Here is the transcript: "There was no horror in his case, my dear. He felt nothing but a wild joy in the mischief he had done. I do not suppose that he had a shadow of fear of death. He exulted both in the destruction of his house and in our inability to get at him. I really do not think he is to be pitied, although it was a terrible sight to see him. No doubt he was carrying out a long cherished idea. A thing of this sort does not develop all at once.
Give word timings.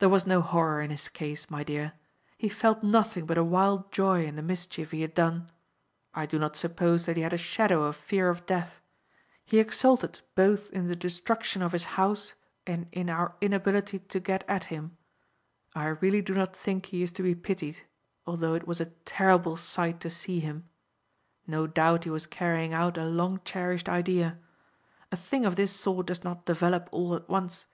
"There 0.00 0.08
was 0.08 0.26
no 0.26 0.40
horror 0.40 0.82
in 0.82 0.90
his 0.90 1.06
case, 1.06 1.48
my 1.48 1.62
dear. 1.62 1.92
He 2.36 2.48
felt 2.48 2.82
nothing 2.82 3.24
but 3.24 3.38
a 3.38 3.44
wild 3.44 3.92
joy 3.92 4.26
in 4.26 4.34
the 4.34 4.42
mischief 4.42 4.90
he 4.90 5.02
had 5.02 5.14
done. 5.14 5.48
I 6.12 6.26
do 6.26 6.40
not 6.40 6.56
suppose 6.56 7.06
that 7.06 7.16
he 7.16 7.22
had 7.22 7.32
a 7.32 7.36
shadow 7.38 7.84
of 7.84 7.94
fear 7.94 8.30
of 8.30 8.46
death. 8.46 8.80
He 9.44 9.60
exulted 9.60 10.22
both 10.34 10.72
in 10.72 10.88
the 10.88 10.96
destruction 10.96 11.62
of 11.62 11.70
his 11.70 11.84
house 11.84 12.34
and 12.66 12.88
in 12.90 13.08
our 13.08 13.36
inability 13.40 14.00
to 14.00 14.18
get 14.18 14.42
at 14.48 14.64
him. 14.64 14.96
I 15.72 15.86
really 15.86 16.20
do 16.20 16.34
not 16.34 16.56
think 16.56 16.86
he 16.86 17.04
is 17.04 17.12
to 17.12 17.22
be 17.22 17.36
pitied, 17.36 17.82
although 18.26 18.54
it 18.56 18.66
was 18.66 18.80
a 18.80 18.86
terrible 18.86 19.56
sight 19.56 20.00
to 20.00 20.10
see 20.10 20.40
him. 20.40 20.68
No 21.46 21.68
doubt 21.68 22.02
he 22.02 22.10
was 22.10 22.26
carrying 22.26 22.72
out 22.74 22.98
a 22.98 23.04
long 23.04 23.40
cherished 23.44 23.88
idea. 23.88 24.36
A 25.12 25.16
thing 25.16 25.46
of 25.46 25.54
this 25.54 25.70
sort 25.70 26.06
does 26.08 26.24
not 26.24 26.44
develop 26.44 26.88
all 26.90 27.14
at 27.14 27.28
once. 27.28 27.66